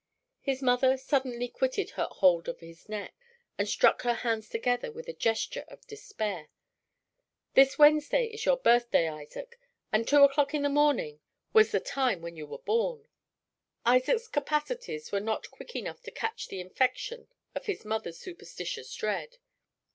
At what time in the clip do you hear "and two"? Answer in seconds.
9.91-10.23